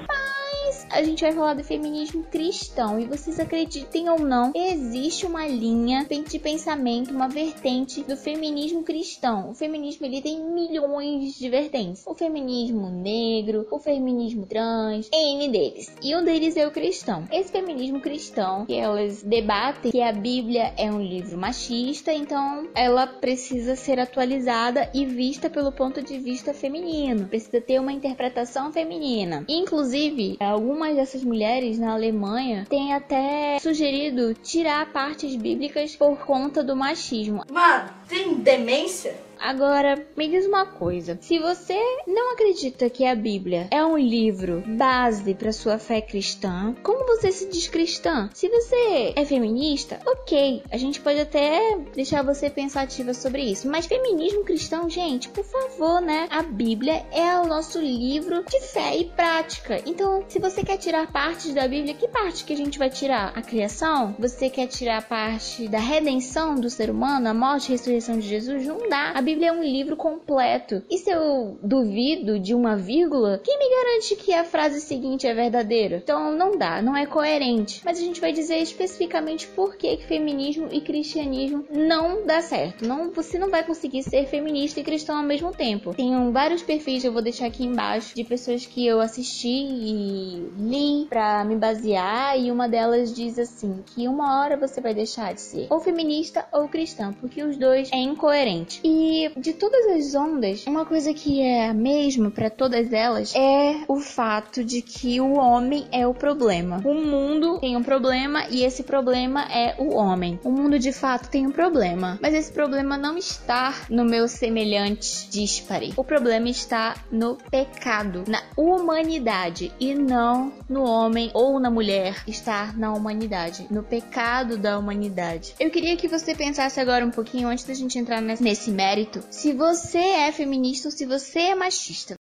a 0.91 1.03
gente 1.03 1.21
vai 1.21 1.31
falar 1.31 1.53
do 1.53 1.63
feminismo 1.63 2.24
cristão. 2.24 3.00
E 3.00 3.05
vocês 3.05 3.39
acreditem 3.39 4.10
ou 4.10 4.19
não, 4.19 4.51
existe 4.55 5.25
uma 5.25 5.48
linha 5.48 6.05
de 6.29 6.39
pensamento, 6.39 7.12
uma 7.12 7.27
vertente 7.27 8.03
do 8.03 8.17
feminismo 8.17 8.83
cristão. 8.83 9.50
O 9.50 9.53
feminismo 9.53 10.05
ele 10.05 10.21
tem 10.21 10.39
milhões 10.39 11.36
de 11.36 11.50
vertentes. 11.50 12.03
O 12.05 12.13
feminismo 12.13 12.89
negro, 12.89 13.65
o 13.71 13.79
feminismo 13.79 14.45
trans, 14.45 15.10
N 15.12 15.50
deles. 15.50 15.91
E 16.01 16.15
um 16.15 16.24
deles 16.24 16.57
é 16.57 16.67
o 16.67 16.71
cristão. 16.71 17.27
Esse 17.31 17.51
feminismo 17.51 18.01
cristão, 18.01 18.65
que 18.65 18.75
elas 18.75 19.24
debatem 19.24 19.91
que 19.91 20.01
a 20.01 20.12
Bíblia 20.12 20.74
é 20.77 20.91
um 20.91 21.01
livro 21.01 21.38
machista, 21.38 22.13
então 22.13 22.67
ela 22.75 23.07
precisa 23.07 23.75
ser 23.75 24.00
atualizada 24.00 24.89
e 24.93 25.05
vista 25.05 25.50
pelo 25.50 25.71
ponto 25.71 26.01
de 26.01 26.19
vista 26.19 26.53
feminino. 26.53 27.27
Precisa 27.27 27.62
ter 27.62 27.79
uma 27.79 27.93
interpretação 27.93 28.71
feminina. 28.71 29.45
Inclusive, 29.48 30.38
algumas 30.39 30.80
dessas 30.95 31.23
mulheres 31.23 31.77
na 31.77 31.93
Alemanha 31.93 32.65
têm 32.67 32.93
até 32.93 33.59
sugerido 33.59 34.33
tirar 34.33 34.91
partes 34.91 35.35
bíblicas 35.35 35.95
por 35.95 36.17
conta 36.25 36.63
do 36.63 36.75
machismo. 36.75 37.43
Mano, 37.51 37.89
tem 38.09 38.33
demência? 38.33 39.15
Agora, 39.41 40.05
me 40.15 40.27
diz 40.27 40.45
uma 40.45 40.67
coisa: 40.67 41.17
se 41.19 41.39
você 41.39 41.79
não 42.05 42.33
acredita 42.33 42.89
que 42.91 43.05
a 43.05 43.15
Bíblia 43.15 43.67
é 43.71 43.83
um 43.83 43.98
livro 43.98 44.63
base 44.67 45.33
para 45.33 45.51
sua 45.51 45.79
fé 45.79 46.00
cristã, 46.00 46.75
como 46.83 47.07
você 47.07 47.31
se 47.31 47.50
diz 47.50 47.67
cristã? 47.67 48.29
Se 48.33 48.48
você 48.48 49.13
é 49.15 49.25
feminista, 49.25 50.00
ok, 50.05 50.62
a 50.71 50.77
gente 50.77 51.01
pode 51.01 51.19
até 51.19 51.75
deixar 51.95 52.24
você 52.24 52.51
pensativa 52.51 53.15
sobre 53.15 53.41
isso. 53.41 53.67
Mas 53.67 53.88
feminismo 53.88 54.43
cristão, 54.43 54.88
gente, 54.88 55.27
por 55.29 55.43
favor, 55.43 56.00
né? 56.01 56.27
A 56.29 56.43
Bíblia 56.43 57.03
é 57.12 57.39
o 57.39 57.48
nosso 57.48 57.79
livro 57.79 58.45
de 58.45 58.62
fé 58.62 58.95
e 58.95 59.05
prática. 59.05 59.81
Então, 59.88 60.24
se 60.27 60.38
você 60.38 60.63
quer 60.63 60.77
tirar 60.77 61.12
partes 61.12 61.51
da 61.53 61.67
Bíblia, 61.67 61.95
que 61.95 62.07
parte 62.07 62.45
que 62.45 62.53
a 62.53 62.57
gente 62.57 62.77
vai 62.77 62.91
tirar? 62.91 63.33
A 63.36 63.41
criação? 63.41 64.15
Você 64.19 64.51
quer 64.51 64.67
tirar 64.67 65.07
parte 65.07 65.67
da 65.67 65.79
redenção 65.79 66.55
do 66.55 66.69
ser 66.69 66.91
humano, 66.91 67.27
a 67.27 67.33
morte 67.33 67.69
e 67.69 67.71
ressurreição 67.71 68.19
de 68.19 68.27
Jesus? 68.27 68.67
Não 68.67 68.88
dá. 68.88 69.12
A 69.15 69.21
Bíblia 69.21 69.30
é 69.39 69.51
um 69.51 69.63
livro 69.63 69.95
completo. 69.95 70.83
E 70.89 70.97
se 70.97 71.09
eu 71.09 71.57
duvido 71.61 72.39
de 72.39 72.53
uma 72.53 72.75
vírgula, 72.75 73.41
quem 73.43 73.57
me 73.57 73.69
garante 73.69 74.15
que 74.15 74.33
a 74.33 74.43
frase 74.43 74.81
seguinte 74.81 75.27
é 75.27 75.33
verdadeira? 75.33 75.97
Então 76.03 76.31
não 76.31 76.57
dá, 76.57 76.81
não 76.81 76.95
é 76.95 77.05
coerente. 77.05 77.81
Mas 77.83 77.97
a 77.97 78.01
gente 78.01 78.21
vai 78.21 78.31
dizer 78.31 78.57
especificamente 78.57 79.47
por 79.47 79.75
que, 79.75 79.97
que 79.97 80.05
feminismo 80.05 80.67
e 80.71 80.81
cristianismo 80.81 81.65
não 81.69 82.25
dá 82.25 82.41
certo. 82.41 82.85
Não, 82.85 83.11
você 83.11 83.38
não 83.38 83.50
vai 83.50 83.63
conseguir 83.63 84.03
ser 84.03 84.25
feminista 84.27 84.79
e 84.79 84.83
cristão 84.83 85.17
ao 85.17 85.23
mesmo 85.23 85.51
tempo. 85.51 85.93
Tem 85.93 86.31
vários 86.31 86.61
perfis, 86.61 87.03
eu 87.03 87.11
vou 87.11 87.21
deixar 87.21 87.47
aqui 87.47 87.63
embaixo, 87.63 88.15
de 88.15 88.23
pessoas 88.23 88.65
que 88.65 88.85
eu 88.85 89.00
assisti 89.00 89.47
e 89.47 90.51
li 90.57 91.05
pra 91.09 91.43
me 91.43 91.55
basear. 91.55 92.39
E 92.39 92.51
uma 92.51 92.67
delas 92.67 93.13
diz 93.13 93.38
assim: 93.38 93.83
que 93.88 94.07
uma 94.07 94.41
hora 94.41 94.57
você 94.57 94.81
vai 94.81 94.93
deixar 94.93 95.33
de 95.33 95.41
ser 95.41 95.67
ou 95.69 95.79
feminista 95.79 96.45
ou 96.51 96.67
cristã, 96.67 97.13
porque 97.19 97.43
os 97.43 97.57
dois 97.57 97.89
é 97.91 97.97
incoerente. 97.97 98.81
E 98.83 99.20
de 99.29 99.53
todas 99.53 99.85
as 99.87 100.15
ondas, 100.15 100.65
uma 100.65 100.85
coisa 100.85 101.13
que 101.13 101.41
é 101.41 101.69
a 101.69 101.73
mesma 101.73 102.31
para 102.31 102.49
todas 102.49 102.91
elas 102.91 103.33
é 103.35 103.83
o 103.87 103.99
fato 103.99 104.63
de 104.63 104.81
que 104.81 105.19
o 105.19 105.33
homem 105.33 105.87
é 105.91 106.05
o 106.07 106.13
problema. 106.13 106.81
O 106.85 106.93
mundo 106.93 107.59
tem 107.59 107.75
um 107.75 107.83
problema 107.83 108.45
e 108.49 108.63
esse 108.63 108.83
problema 108.83 109.43
é 109.51 109.75
o 109.77 109.95
homem. 109.95 110.39
O 110.43 110.51
mundo 110.51 110.79
de 110.79 110.91
fato 110.91 111.29
tem 111.29 111.45
um 111.45 111.51
problema, 111.51 112.19
mas 112.21 112.33
esse 112.33 112.51
problema 112.51 112.97
não 112.97 113.17
está 113.17 113.73
no 113.89 114.05
meu 114.05 114.27
semelhante 114.27 115.29
dispare. 115.29 115.93
O 115.95 116.03
problema 116.03 116.49
está 116.49 116.95
no 117.11 117.37
pecado, 117.49 118.23
na 118.27 118.41
humanidade 118.55 119.71
e 119.79 119.93
não 119.93 120.51
no 120.69 120.83
homem 120.83 121.31
ou 121.33 121.59
na 121.59 121.69
mulher. 121.69 122.23
Está 122.27 122.73
na 122.75 122.93
humanidade, 122.93 123.67
no 123.69 123.83
pecado 123.83 124.57
da 124.57 124.77
humanidade. 124.77 125.55
Eu 125.59 125.69
queria 125.69 125.95
que 125.95 126.07
você 126.07 126.33
pensasse 126.35 126.79
agora 126.79 127.05
um 127.05 127.11
pouquinho 127.11 127.47
antes 127.47 127.65
da 127.65 127.73
gente 127.73 127.97
entrar 127.97 128.21
nesse 128.21 128.71
mérito 128.71 129.10
se 129.29 129.53
você 129.53 129.97
é 129.97 130.31
feminista 130.31 130.87
ou 130.87 130.91
se 130.91 131.05
você 131.05 131.39
é 131.39 131.55
machista. 131.55 132.15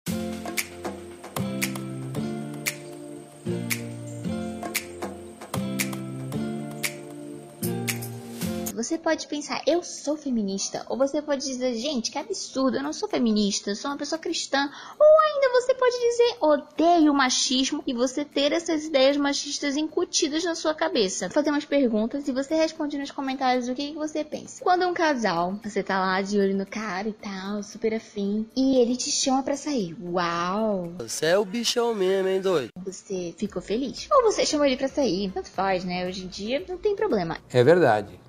Você 8.78 8.96
pode 8.96 9.26
pensar, 9.26 9.60
eu 9.66 9.82
sou 9.82 10.16
feminista. 10.16 10.86
Ou 10.88 10.96
você 10.96 11.20
pode 11.20 11.44
dizer, 11.44 11.74
gente, 11.74 12.12
que 12.12 12.18
absurdo, 12.18 12.76
eu 12.76 12.82
não 12.82 12.92
sou 12.92 13.08
feminista, 13.08 13.70
eu 13.70 13.74
sou 13.74 13.90
uma 13.90 13.96
pessoa 13.96 14.20
cristã. 14.20 14.70
Ou 14.96 15.20
ainda 15.20 15.60
você 15.60 15.74
pode 15.74 15.98
dizer, 15.98 16.36
odeio 16.40 17.10
o 17.10 17.14
machismo 17.14 17.82
e 17.84 17.92
você 17.92 18.24
ter 18.24 18.52
essas 18.52 18.84
ideias 18.84 19.16
machistas 19.16 19.76
incutidas 19.76 20.44
na 20.44 20.54
sua 20.54 20.76
cabeça. 20.76 21.26
Vou 21.26 21.34
fazer 21.34 21.50
umas 21.50 21.64
perguntas 21.64 22.28
e 22.28 22.32
você 22.32 22.54
responde 22.54 22.96
nos 22.96 23.10
comentários 23.10 23.68
o 23.68 23.74
que, 23.74 23.88
que 23.88 23.96
você 23.96 24.22
pensa. 24.22 24.62
Quando 24.62 24.86
um 24.86 24.94
casal, 24.94 25.58
você 25.64 25.82
tá 25.82 25.98
lá 25.98 26.22
de 26.22 26.38
olho 26.38 26.56
no 26.56 26.64
cara 26.64 27.08
e 27.08 27.14
tal, 27.14 27.64
super 27.64 27.92
afim, 27.94 28.46
e 28.54 28.76
ele 28.76 28.96
te 28.96 29.10
chama 29.10 29.42
para 29.42 29.56
sair. 29.56 29.96
Uau! 30.00 30.92
Você 30.98 31.26
é 31.26 31.36
o 31.36 31.44
bichão 31.44 31.96
mesmo, 31.96 32.28
hein, 32.28 32.40
doido? 32.40 32.70
Você 32.84 33.34
ficou 33.36 33.60
feliz. 33.60 34.06
Ou 34.08 34.22
você 34.22 34.46
chamou 34.46 34.64
ele 34.64 34.76
para 34.76 34.86
sair. 34.86 35.32
Tanto 35.32 35.50
faz, 35.50 35.84
né? 35.84 36.06
Hoje 36.06 36.26
em 36.26 36.28
dia 36.28 36.64
não 36.68 36.78
tem 36.78 36.94
problema. 36.94 37.38
É 37.50 37.64
verdade. 37.64 38.20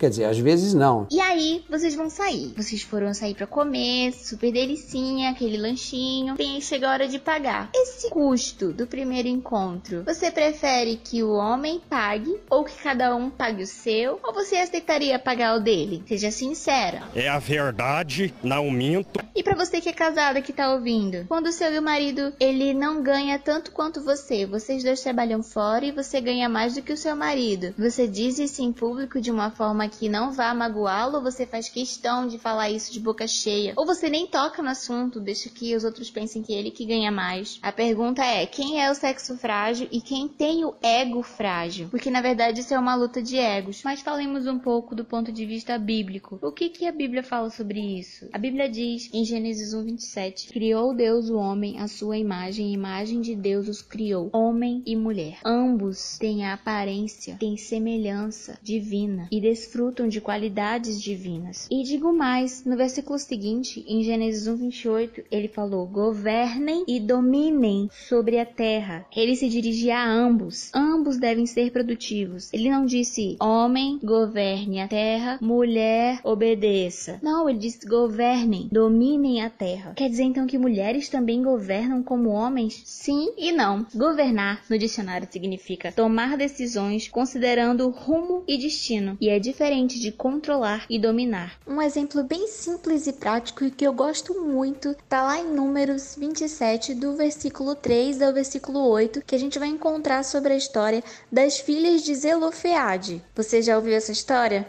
Quer 0.00 0.08
dizer, 0.08 0.24
às 0.24 0.38
vezes 0.38 0.72
não. 0.72 1.06
E 1.10 1.20
aí, 1.20 1.62
vocês 1.68 1.94
vão 1.94 2.08
sair. 2.08 2.54
Vocês 2.56 2.80
foram 2.80 3.12
sair 3.12 3.34
para 3.34 3.46
comer, 3.46 4.14
super 4.14 4.50
delicinha, 4.50 5.28
aquele 5.28 5.58
lanchinho. 5.58 6.36
Tem 6.36 6.54
aí 6.54 6.62
chega 6.62 6.88
a 6.88 6.92
hora 6.92 7.06
de 7.06 7.18
pagar. 7.18 7.68
Esse 7.74 8.08
custo 8.08 8.72
do 8.72 8.86
primeiro 8.86 9.28
encontro, 9.28 10.02
você 10.04 10.30
prefere 10.30 10.96
que 10.96 11.22
o 11.22 11.34
homem 11.34 11.82
pague 11.86 12.34
ou 12.48 12.64
que 12.64 12.82
cada 12.82 13.14
um 13.14 13.28
pague 13.28 13.62
o 13.62 13.66
seu? 13.66 14.18
Ou 14.24 14.32
você 14.32 14.56
aceitaria 14.56 15.18
pagar 15.18 15.54
o 15.58 15.60
dele? 15.60 16.02
Seja 16.08 16.30
sincera. 16.30 17.02
É 17.14 17.28
a 17.28 17.38
verdade, 17.38 18.32
não 18.42 18.70
minto. 18.70 19.20
E 19.36 19.42
para 19.42 19.54
você 19.54 19.82
que 19.82 19.90
é 19.90 19.92
casada 19.92 20.40
que 20.40 20.52
tá 20.52 20.72
ouvindo, 20.72 21.26
quando 21.28 21.48
o 21.48 21.52
seu 21.52 21.70
marido, 21.82 22.32
ele 22.40 22.72
não 22.72 23.02
ganha 23.02 23.38
tanto 23.38 23.70
quanto 23.70 24.02
você, 24.02 24.46
vocês 24.46 24.82
dois 24.82 25.02
trabalham 25.02 25.42
fora 25.42 25.84
e 25.84 25.92
você 25.92 26.22
ganha 26.22 26.48
mais 26.48 26.74
do 26.74 26.80
que 26.80 26.94
o 26.94 26.96
seu 26.96 27.14
marido. 27.14 27.74
Você 27.78 28.08
diz 28.08 28.38
isso 28.38 28.62
em 28.62 28.72
público 28.72 29.20
de 29.20 29.30
uma 29.30 29.50
forma 29.50 29.89
que 29.90 30.08
não 30.08 30.32
vá 30.32 30.54
magoá-lo 30.54 31.20
você 31.20 31.44
faz 31.44 31.68
questão 31.68 32.26
de 32.26 32.38
falar 32.38 32.70
isso 32.70 32.92
de 32.92 33.00
boca 33.00 33.26
cheia? 33.26 33.74
Ou 33.76 33.84
você 33.84 34.08
nem 34.08 34.26
toca 34.26 34.62
no 34.62 34.70
assunto, 34.70 35.20
deixa 35.20 35.50
que 35.50 35.74
os 35.74 35.84
outros 35.84 36.10
pensem 36.10 36.42
que 36.42 36.52
ele 36.52 36.70
que 36.70 36.86
ganha 36.86 37.10
mais? 37.10 37.58
A 37.62 37.72
pergunta 37.72 38.24
é, 38.24 38.46
quem 38.46 38.80
é 38.80 38.90
o 38.90 38.94
sexo 38.94 39.36
frágil 39.36 39.88
e 39.90 40.00
quem 40.00 40.28
tem 40.28 40.64
o 40.64 40.74
ego 40.80 41.22
frágil? 41.22 41.88
Porque 41.88 42.10
na 42.10 42.20
verdade 42.20 42.60
isso 42.60 42.72
é 42.72 42.78
uma 42.78 42.94
luta 42.94 43.20
de 43.20 43.36
egos. 43.36 43.82
Mas 43.84 44.00
falemos 44.00 44.46
um 44.46 44.58
pouco 44.58 44.94
do 44.94 45.04
ponto 45.04 45.32
de 45.32 45.44
vista 45.44 45.76
bíblico. 45.78 46.38
O 46.40 46.52
que 46.52 46.68
que 46.68 46.86
a 46.86 46.92
Bíblia 46.92 47.22
fala 47.22 47.50
sobre 47.50 47.80
isso? 47.80 48.28
A 48.32 48.38
Bíblia 48.38 48.68
diz 48.68 49.10
em 49.12 49.24
Gênesis 49.24 49.74
1, 49.74 49.82
27, 49.82 50.48
criou 50.52 50.94
Deus 50.94 51.28
o 51.28 51.36
homem 51.36 51.80
à 51.80 51.88
sua 51.88 52.16
imagem, 52.16 52.72
imagem 52.72 53.20
de 53.20 53.34
Deus 53.34 53.68
os 53.68 53.82
criou, 53.82 54.30
homem 54.32 54.82
e 54.86 54.94
mulher. 54.94 55.38
Ambos 55.44 56.16
têm 56.18 56.46
a 56.46 56.54
aparência, 56.54 57.36
têm 57.38 57.56
semelhança 57.56 58.58
divina 58.62 59.28
e 59.32 59.40
desfrutam 59.40 59.79
de 60.08 60.20
qualidades 60.20 61.00
divinas. 61.00 61.66
E 61.70 61.82
digo 61.82 62.12
mais, 62.12 62.64
no 62.64 62.76
versículo 62.76 63.18
seguinte, 63.18 63.82
em 63.88 64.04
Gênesis 64.04 64.46
1, 64.46 64.56
28, 64.56 65.22
ele 65.30 65.48
falou: 65.48 65.86
governem 65.86 66.84
e 66.86 67.00
dominem 67.00 67.88
sobre 67.90 68.38
a 68.38 68.44
terra. 68.44 69.06
Ele 69.16 69.34
se 69.34 69.48
dirigia 69.48 69.96
a 69.96 70.06
ambos. 70.06 70.70
Ambos 70.74 71.16
devem 71.16 71.46
ser 71.46 71.72
produtivos. 71.72 72.52
Ele 72.52 72.68
não 72.68 72.84
disse 72.84 73.36
homem 73.40 73.98
governe 74.02 74.80
a 74.80 74.88
terra, 74.88 75.38
mulher 75.40 76.20
obedeça. 76.22 77.18
Não, 77.22 77.48
ele 77.48 77.58
disse 77.58 77.86
governem, 77.86 78.68
dominem 78.70 79.42
a 79.42 79.48
terra. 79.48 79.94
Quer 79.96 80.10
dizer 80.10 80.24
então 80.24 80.46
que 80.46 80.58
mulheres 80.58 81.08
também 81.08 81.42
governam 81.42 82.02
como 82.02 82.30
homens? 82.30 82.82
Sim 82.84 83.32
e 83.38 83.50
não. 83.50 83.86
Governar 83.94 84.62
no 84.68 84.78
dicionário 84.78 85.26
significa 85.30 85.90
tomar 85.90 86.36
decisões 86.36 87.08
considerando 87.08 87.88
rumo 87.88 88.44
e 88.46 88.58
destino, 88.58 89.16
e 89.20 89.28
é 89.28 89.38
diferente 89.38 89.69
de 89.70 90.10
controlar 90.10 90.84
e 90.90 90.98
dominar. 90.98 91.56
Um 91.64 91.80
exemplo 91.80 92.24
bem 92.24 92.48
simples 92.48 93.06
e 93.06 93.12
prático 93.12 93.64
e 93.64 93.70
que 93.70 93.86
eu 93.86 93.92
gosto 93.92 94.34
muito 94.40 94.96
tá 95.08 95.22
lá 95.22 95.38
em 95.38 95.46
Números 95.46 96.16
27, 96.18 96.92
do 96.92 97.16
versículo 97.16 97.76
3 97.76 98.20
ao 98.20 98.32
versículo 98.32 98.80
8, 98.88 99.22
que 99.24 99.34
a 99.36 99.38
gente 99.38 99.60
vai 99.60 99.68
encontrar 99.68 100.24
sobre 100.24 100.54
a 100.54 100.56
história 100.56 101.04
das 101.30 101.60
filhas 101.60 102.02
de 102.02 102.12
Zelofeade. 102.16 103.22
Você 103.32 103.62
já 103.62 103.76
ouviu 103.76 103.94
essa 103.94 104.10
história? 104.10 104.66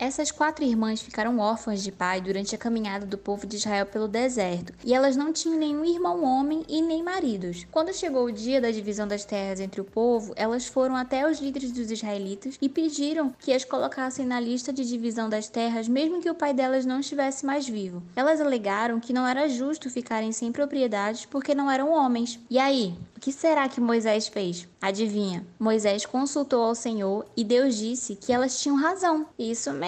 Essas 0.00 0.30
quatro 0.30 0.64
irmãs 0.64 1.00
ficaram 1.00 1.40
órfãs 1.40 1.82
de 1.82 1.90
pai 1.90 2.20
durante 2.20 2.54
a 2.54 2.58
caminhada 2.58 3.04
do 3.04 3.18
povo 3.18 3.44
de 3.48 3.56
Israel 3.56 3.84
pelo 3.84 4.06
deserto, 4.06 4.72
e 4.84 4.94
elas 4.94 5.16
não 5.16 5.32
tinham 5.32 5.58
nenhum 5.58 5.84
irmão 5.84 6.22
homem 6.22 6.62
e 6.68 6.80
nem 6.80 7.02
maridos. 7.02 7.66
Quando 7.72 7.92
chegou 7.92 8.26
o 8.26 8.32
dia 8.32 8.60
da 8.60 8.70
divisão 8.70 9.08
das 9.08 9.24
terras 9.24 9.58
entre 9.58 9.80
o 9.80 9.84
povo, 9.84 10.32
elas 10.36 10.66
foram 10.66 10.94
até 10.94 11.28
os 11.28 11.40
líderes 11.40 11.72
dos 11.72 11.90
israelitas 11.90 12.56
e 12.62 12.68
pediram 12.68 13.34
que 13.40 13.52
as 13.52 13.64
colocassem 13.64 14.24
na 14.24 14.38
lista 14.38 14.72
de 14.72 14.86
divisão 14.86 15.28
das 15.28 15.48
terras, 15.48 15.88
mesmo 15.88 16.20
que 16.20 16.30
o 16.30 16.34
pai 16.34 16.54
delas 16.54 16.86
não 16.86 17.00
estivesse 17.00 17.44
mais 17.44 17.68
vivo. 17.68 18.00
Elas 18.14 18.40
alegaram 18.40 19.00
que 19.00 19.12
não 19.12 19.26
era 19.26 19.48
justo 19.48 19.90
ficarem 19.90 20.30
sem 20.30 20.52
propriedades 20.52 21.24
porque 21.24 21.56
não 21.56 21.68
eram 21.68 21.90
homens. 21.90 22.38
E 22.48 22.56
aí, 22.56 22.94
o 23.16 23.20
que 23.20 23.32
será 23.32 23.68
que 23.68 23.80
Moisés 23.80 24.28
fez? 24.28 24.68
Adivinha? 24.80 25.44
Moisés 25.58 26.06
consultou 26.06 26.62
ao 26.62 26.74
Senhor 26.76 27.26
e 27.36 27.42
Deus 27.42 27.76
disse 27.76 28.14
que 28.14 28.32
elas 28.32 28.60
tinham 28.60 28.76
razão. 28.76 29.26
Isso 29.36 29.72
mesmo. 29.72 29.87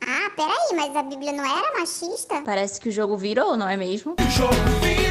Ah, 0.00 0.30
peraí, 0.36 0.76
mas 0.76 0.94
a 0.94 1.02
Bíblia 1.02 1.32
não 1.32 1.44
era 1.44 1.80
machista? 1.80 2.42
Parece 2.44 2.80
que 2.80 2.88
o 2.88 2.92
jogo 2.92 3.16
virou, 3.16 3.56
não 3.56 3.68
é 3.68 3.76
mesmo? 3.76 4.12
O 4.12 4.30
jogo 4.30 4.54
virou! 4.80 5.02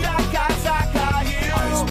e 0.00 0.04
a 0.06 0.16
casa 0.32 0.72
caiu. 0.94 1.86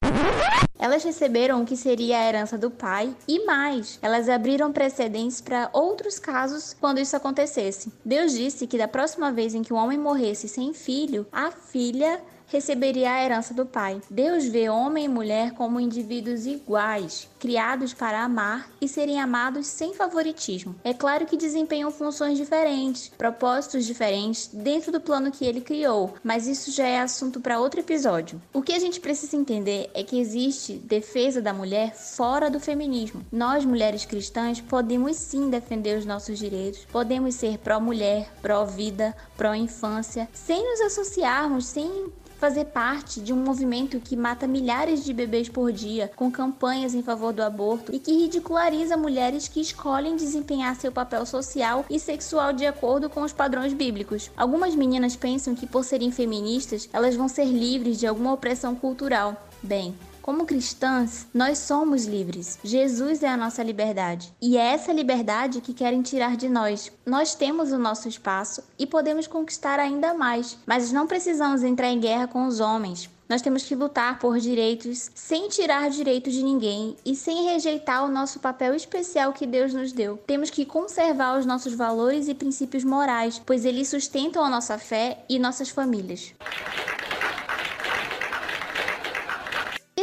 Elas 0.79 1.03
receberam 1.03 1.61
o 1.61 1.65
que 1.65 1.77
seria 1.77 2.17
a 2.17 2.27
herança 2.27 2.57
do 2.57 2.71
pai 2.71 3.15
e 3.27 3.45
mais, 3.45 3.99
elas 4.01 4.27
abriram 4.27 4.73
precedentes 4.73 5.39
para 5.39 5.69
outros 5.71 6.17
casos 6.17 6.75
quando 6.79 6.99
isso 6.99 7.15
acontecesse. 7.15 7.93
Deus 8.03 8.33
disse 8.33 8.65
que 8.65 8.77
da 8.77 8.87
próxima 8.87 9.31
vez 9.31 9.53
em 9.53 9.61
que 9.61 9.71
um 9.71 9.77
homem 9.77 9.99
morresse 9.99 10.47
sem 10.47 10.73
filho, 10.73 11.27
a 11.31 11.51
filha 11.51 12.19
receberia 12.47 13.11
a 13.11 13.23
herança 13.23 13.53
do 13.53 13.65
pai. 13.65 14.01
Deus 14.09 14.45
vê 14.45 14.69
homem 14.69 15.05
e 15.05 15.09
mulher 15.09 15.51
como 15.53 15.79
indivíduos 15.79 16.45
iguais, 16.45 17.29
criados 17.45 17.93
para 17.93 18.23
amar 18.23 18.71
e 18.81 18.87
serem 18.87 19.21
amados 19.21 19.67
sem 19.67 19.93
favoritismo. 19.93 20.75
É 20.83 20.95
claro 20.95 21.27
que 21.27 21.37
desempenham 21.37 21.91
funções 21.91 22.39
diferentes, 22.39 23.09
propósitos 23.15 23.85
diferentes 23.85 24.49
dentro 24.51 24.91
do 24.91 24.99
plano 24.99 25.29
que 25.29 25.45
ele 25.45 25.61
criou, 25.61 26.15
mas 26.23 26.47
isso 26.47 26.71
já 26.71 26.87
é 26.87 26.99
assunto 26.99 27.39
para 27.39 27.59
outro 27.59 27.79
episódio. 27.79 28.41
O 28.51 28.63
que 28.63 28.73
a 28.73 28.79
gente 28.79 28.99
precisa 28.99 29.37
entender 29.37 29.91
é 29.93 30.03
que 30.03 30.19
existe 30.19 30.73
defesa 30.73 31.39
da 31.39 31.53
mulher 31.53 31.93
fora 31.93 32.49
do 32.49 32.59
feminismo. 32.59 33.23
Nós, 33.31 33.63
mulheres 33.63 34.05
cristãs, 34.05 34.59
podemos 34.59 35.15
sim 35.15 35.47
defender 35.47 35.99
os 35.99 36.05
nossos 36.05 36.39
direitos, 36.39 36.87
podemos 36.91 37.35
ser 37.35 37.59
pró-mulher, 37.59 38.27
pró-vida, 38.41 39.15
pró-infância, 39.37 40.27
sem 40.33 40.67
nos 40.67 40.81
associarmos, 40.81 41.67
sem 41.67 42.11
fazer 42.37 42.65
parte 42.65 43.21
de 43.21 43.33
um 43.33 43.37
movimento 43.37 43.99
que 43.99 44.15
mata 44.15 44.47
milhares 44.47 45.03
de 45.03 45.13
bebês 45.13 45.49
por 45.49 45.71
dia, 45.71 46.11
com 46.15 46.29
campanhas 46.29 46.93
em 46.93 47.01
favor 47.01 47.33
do 47.35 47.43
aborto 47.43 47.93
e 47.93 47.99
que 47.99 48.13
ridiculariza 48.13 48.97
mulheres 48.97 49.47
que 49.47 49.61
escolhem 49.61 50.15
desempenhar 50.15 50.75
seu 50.75 50.91
papel 50.91 51.25
social 51.25 51.85
e 51.89 51.99
sexual 51.99 52.53
de 52.53 52.65
acordo 52.65 53.09
com 53.09 53.21
os 53.21 53.33
padrões 53.33 53.73
bíblicos. 53.73 54.31
Algumas 54.35 54.73
meninas 54.73 55.15
pensam 55.15 55.53
que 55.53 55.67
por 55.67 55.83
serem 55.83 56.11
feministas, 56.11 56.89
elas 56.91 57.15
vão 57.15 57.27
ser 57.27 57.45
livres 57.45 57.99
de 57.99 58.07
alguma 58.07 58.33
opressão 58.33 58.73
cultural. 58.73 59.35
Bem, 59.61 59.95
como 60.25 60.47
cristãs, 60.47 61.27
nós 61.31 61.59
somos 61.59 62.05
livres. 62.05 62.57
Jesus 62.63 63.21
é 63.21 63.27
a 63.27 63.37
nossa 63.37 63.61
liberdade. 63.61 64.33
E 64.41 64.57
é 64.57 64.73
essa 64.73 64.91
liberdade 64.91 65.61
que 65.61 65.71
querem 65.71 66.01
tirar 66.01 66.35
de 66.35 66.49
nós. 66.49 66.91
Nós 67.05 67.35
temos 67.35 67.71
o 67.71 67.77
nosso 67.77 68.09
espaço 68.09 68.63
e 68.79 68.87
podemos 68.87 69.27
conquistar 69.27 69.79
ainda 69.79 70.15
mais, 70.15 70.57
mas 70.65 70.91
não 70.91 71.05
precisamos 71.05 71.61
entrar 71.61 71.89
em 71.89 71.99
guerra 71.99 72.27
com 72.27 72.47
os 72.47 72.59
homens. 72.59 73.07
Nós 73.27 73.41
temos 73.41 73.63
que 73.63 73.75
lutar 73.75 74.19
por 74.19 74.39
direitos 74.39 75.09
sem 75.15 75.49
tirar 75.49 75.89
direitos 75.89 76.33
de 76.33 76.43
ninguém 76.43 76.95
e 77.03 77.15
sem 77.15 77.45
rejeitar 77.45 78.05
o 78.05 78.11
nosso 78.11 78.39
papel 78.39 78.75
especial 78.75 79.33
que 79.33 79.47
Deus 79.47 79.73
nos 79.73 79.91
deu. 79.91 80.17
Temos 80.27 80.49
que 80.49 80.65
conservar 80.65 81.39
os 81.39 81.45
nossos 81.45 81.73
valores 81.73 82.27
e 82.27 82.35
princípios 82.35 82.83
morais, 82.83 83.41
pois 83.43 83.65
eles 83.65 83.89
sustentam 83.89 84.43
a 84.43 84.49
nossa 84.49 84.77
fé 84.77 85.23
e 85.27 85.39
nossas 85.39 85.69
famílias. 85.69 86.33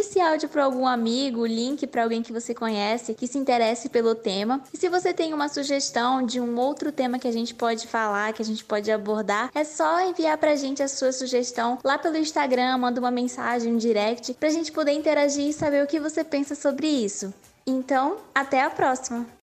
Esse 0.03 0.21
áudio 0.21 0.49
para 0.49 0.65
algum 0.65 0.87
amigo, 0.87 1.47
link 1.47 1.87
para 1.87 2.03
alguém 2.03 2.23
que 2.23 2.33
você 2.33 2.53
conhece, 2.53 3.15
que 3.15 3.27
se 3.27 3.38
interesse 3.38 3.88
pelo 3.88 4.15
tema. 4.15 4.61
E 4.75 4.77
se 4.77 4.88
você 4.88 5.15
tem 5.15 5.33
uma 5.33 5.49
sugestão 5.49 6.25
de 6.27 6.41
um 6.41 6.59
outro 6.59 6.91
tema 6.91 7.19
que 7.19 7.29
a 7.29 7.33
gente 7.33 7.55
pode 7.55 7.87
falar, 7.87 8.33
que 8.33 8.43
a 8.43 8.45
gente 8.45 8.65
pode 8.65 8.91
abordar, 8.91 9.51
é 9.55 9.65
só 9.65 10.01
enviar 10.01 10.37
pra 10.38 10.57
gente 10.57 10.83
a 10.83 10.88
sua 10.88 11.12
sugestão 11.12 11.79
lá 11.85 11.97
pelo 11.97 12.17
Instagram, 12.17 12.79
manda 12.79 13.01
uma 13.01 13.11
mensagem, 13.11 13.73
um 13.73 13.77
direct, 13.77 14.35
pra 14.35 14.51
gente 14.51 14.73
poder 14.73 14.93
interagir 14.93 15.49
e 15.49 15.53
saber 15.53 15.83
o 15.83 15.87
que 15.87 16.01
você 16.01 16.25
pensa 16.25 16.55
sobre 16.55 16.88
isso. 16.88 17.33
Então, 17.65 18.17
até 18.35 18.61
a 18.61 18.71
próxima! 18.71 19.27